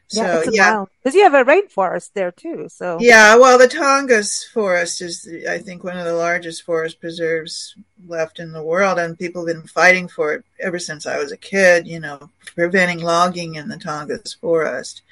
[0.09, 2.68] So yeah, because you have a rainforest there too.
[2.68, 7.74] So yeah, well, the Tongass forest is, I think, one of the largest forest preserves
[8.07, 11.33] left in the world, and people have been fighting for it ever since I was
[11.33, 11.87] a kid.
[11.87, 15.02] You know, preventing logging in the Tongass forest.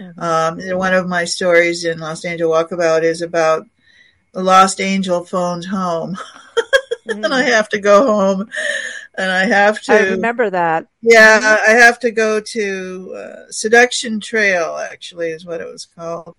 [0.00, 0.20] Mm-hmm.
[0.20, 3.66] Um, one of my stories in Lost Angel Walkabout is about
[4.32, 7.10] the lost angel phones home, mm-hmm.
[7.24, 7.52] and I mm.
[7.52, 8.50] have to go home
[9.16, 9.92] and I have to.
[9.92, 10.86] I remember that.
[11.02, 14.76] Yeah, I have to go to uh, Seduction Trail.
[14.76, 16.36] Actually, is what it was called,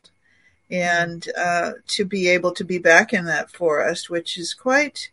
[0.70, 5.10] and uh, to be able to be back in that forest, which is quite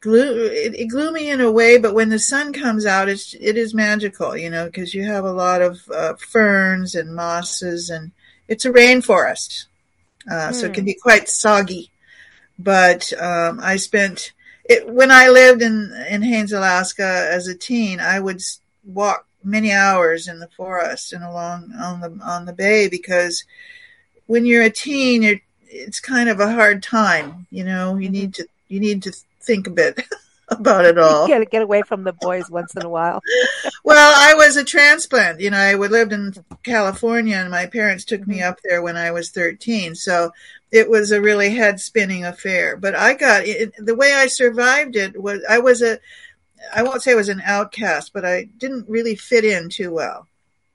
[0.00, 3.56] glo- it, it gloomy in a way, but when the sun comes out, it's it
[3.56, 8.12] is magical, you know, because you have a lot of uh, ferns and mosses, and
[8.48, 9.66] it's a rainforest,
[10.30, 10.86] uh, so it can hmm.
[10.86, 11.90] be quite soggy.
[12.58, 14.32] But um, I spent
[14.68, 18.42] it, when I lived in in Haines, Alaska, as a teen, I would
[18.84, 23.44] walk many hours in the forest and along on the on the bay because
[24.26, 27.46] when you're a teen, you're, it's kind of a hard time.
[27.50, 28.12] You know, you mm-hmm.
[28.12, 30.00] need to you need to think a bit.
[30.58, 31.26] about it all.
[31.26, 33.20] You gotta get away from the boys once in a while.
[33.84, 35.40] well, I was a transplant.
[35.40, 38.48] You know, I would lived in California and my parents took me mm-hmm.
[38.48, 39.94] up there when I was 13.
[39.94, 40.32] So
[40.70, 42.76] it was a really head spinning affair.
[42.76, 45.98] But I got it, the way I survived it was I was a,
[46.74, 50.26] I won't say I was an outcast, but I didn't really fit in too well.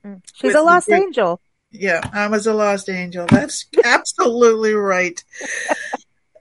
[0.04, 0.22] Mm.
[0.34, 1.40] She's a lost angel.
[1.70, 3.26] Yeah, I was a lost angel.
[3.26, 5.22] That's absolutely right.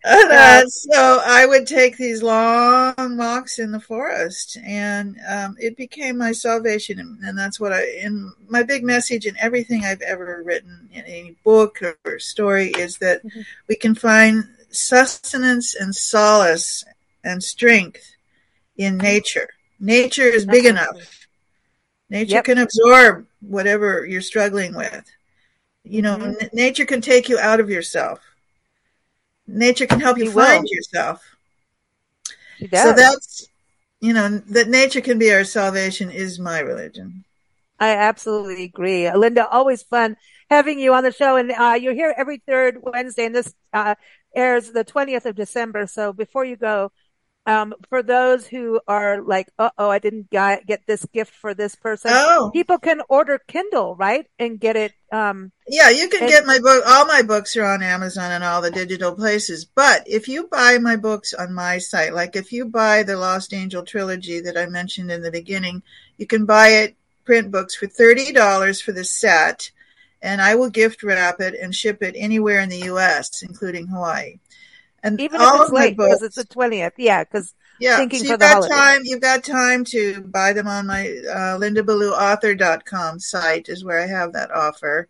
[0.13, 5.77] And, uh, so I would take these long walks in the forest, and um, it
[5.77, 7.19] became my salvation.
[7.23, 11.37] And that's what I, in my big message in everything I've ever written, in any
[11.45, 13.41] book or story, is that mm-hmm.
[13.69, 16.83] we can find sustenance and solace
[17.23, 18.13] and strength
[18.75, 19.47] in nature.
[19.79, 21.27] Nature is big enough.
[22.09, 22.43] Nature yep.
[22.45, 25.05] can absorb whatever you're struggling with.
[25.85, 26.41] You know, mm-hmm.
[26.41, 28.19] n- nature can take you out of yourself
[29.47, 30.69] nature can help you find will.
[30.69, 31.23] yourself.
[32.71, 33.47] So that's
[33.99, 37.25] you know that nature can be our salvation is my religion.
[37.79, 39.47] I absolutely agree, Linda.
[39.47, 40.15] Always fun
[40.49, 43.95] having you on the show, and uh, you're here every third Wednesday, and this uh,
[44.35, 45.87] airs the 20th of December.
[45.87, 46.91] So before you go,
[47.45, 51.75] um, for those who are like, uh oh, I didn't get this gift for this
[51.75, 52.11] person.
[52.13, 52.51] Oh.
[52.53, 54.25] People can order Kindle, right?
[54.39, 54.93] And get it.
[55.11, 56.83] Um, yeah, you can and- get my book.
[56.87, 59.65] All my books are on Amazon and all the digital places.
[59.65, 63.53] But if you buy my books on my site, like if you buy the Lost
[63.53, 65.83] Angel trilogy that I mentioned in the beginning,
[66.17, 69.71] you can buy it print books for $30 for the set.
[70.21, 74.39] And I will gift wrap it and ship it anywhere in the U.S., including Hawaii.
[75.03, 78.39] And even if it's late because it's the twentieth, yeah, because yeah, thinking so you've
[78.39, 78.77] got holidays.
[78.77, 79.01] time.
[79.03, 84.31] You've got time to buy them on my uh, LindaBallouAuthor.com site is where I have
[84.33, 85.09] that offer.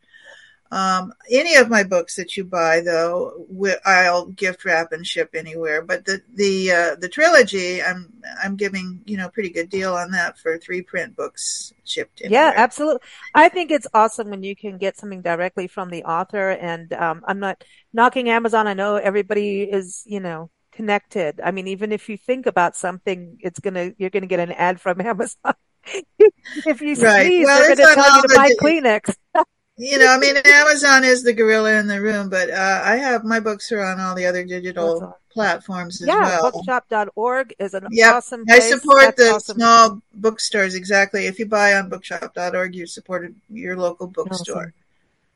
[0.73, 3.45] Um, any of my books that you buy, though,
[3.85, 5.83] I'll gift wrap and ship anywhere.
[5.83, 8.11] But the the uh, the trilogy, I'm
[8.43, 12.21] I'm giving you know pretty good deal on that for three print books shipped.
[12.21, 12.41] Anywhere.
[12.41, 13.01] Yeah, absolutely.
[13.35, 16.49] I think it's awesome when you can get something directly from the author.
[16.49, 17.63] And um, I'm not
[17.93, 18.65] knocking Amazon.
[18.65, 21.39] I know everybody is you know connected.
[21.43, 24.81] I mean, even if you think about something, it's gonna you're gonna get an ad
[24.81, 25.53] from Amazon.
[25.85, 27.27] if you right.
[27.27, 29.15] sneeze, well, they're gonna tell you to buy Kleenex
[29.77, 33.23] you know, I mean, Amazon is the gorilla in the room, but uh, I have
[33.23, 36.51] my books are on all the other digital platforms as yeah, well.
[36.51, 38.15] bookshop.org is an yep.
[38.15, 38.65] awesome place.
[38.65, 39.57] I support That's the awesome.
[39.57, 41.25] small bookstores exactly.
[41.25, 44.57] If you buy on bookshop.org, you support your local bookstore.
[44.57, 44.73] Awesome.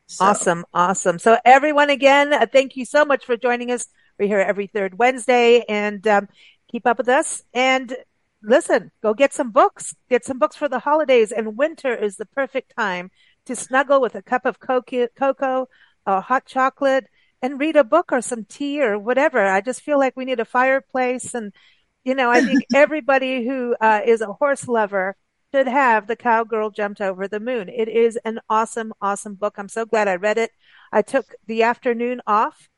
[0.09, 0.25] So.
[0.25, 1.19] Awesome, awesome.
[1.19, 3.87] So everyone, again, uh, thank you so much for joining us.
[4.19, 6.29] We're here every third Wednesday, and um,
[6.71, 7.43] keep up with us.
[7.53, 7.93] And
[8.41, 9.95] listen, go get some books.
[10.09, 11.31] Get some books for the holidays.
[11.31, 13.11] And winter is the perfect time
[13.47, 15.67] to snuggle with a cup of cocoa,
[16.05, 17.05] or hot chocolate,
[17.41, 19.45] and read a book or some tea or whatever.
[19.45, 21.33] I just feel like we need a fireplace.
[21.33, 21.53] And,
[22.03, 25.15] you know, I think everybody who uh, is a horse lover
[25.53, 27.69] should have The Cowgirl Jumped Over the Moon.
[27.69, 29.55] It is an awesome, awesome book.
[29.57, 30.51] I'm so glad I read it.
[30.91, 32.69] I took the afternoon off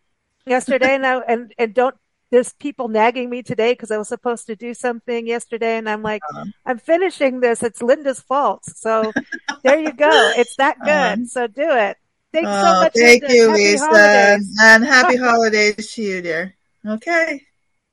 [0.46, 1.96] yesterday and, I, and, and don't
[2.32, 6.04] there's people nagging me today because I was supposed to do something yesterday, and I'm
[6.04, 6.46] like, uh-huh.
[6.66, 7.64] I'm finishing this.
[7.64, 8.66] It's Linda's fault.
[8.66, 9.12] So
[9.64, 10.10] there you go.
[10.38, 10.90] It's that good.
[10.90, 11.26] Uh-huh.
[11.26, 11.98] So do it.
[12.32, 12.94] Thanks oh, so much.
[12.94, 13.36] Thank Linda.
[13.36, 14.58] you, happy Lisa, holidays.
[14.62, 16.56] and happy holidays to you, dear.
[16.86, 17.42] Okay.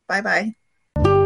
[0.09, 0.55] Bye bye.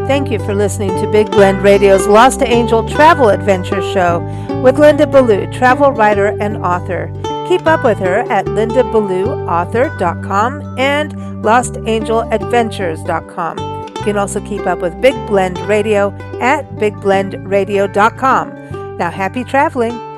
[0.06, 4.20] Thank you for listening to Big Blend Radio's Lost Angel Travel Adventure Show
[4.62, 7.12] with Linda Ballou, travel writer and author.
[7.50, 13.58] Keep up with her at lindaballou.author.com and lostangeladventures.com.
[13.88, 18.98] You can also keep up with Big Blend Radio at bigblendradio.com.
[18.98, 20.09] Now, happy traveling!